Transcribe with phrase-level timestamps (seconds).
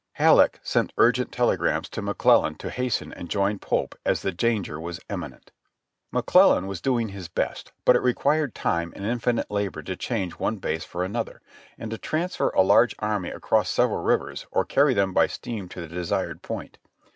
[0.13, 4.99] Halleck sent urgent telegrams to McClellan to hasten and join Pope, as the danger was
[5.11, 5.51] imminent.
[6.11, 10.55] McClellan was doing his best, but it required time and infinite labor to change one
[10.55, 11.39] base for another,
[11.77, 15.81] and to transfer a large army across several rivers or carry them by steam to
[15.81, 16.79] the desired point.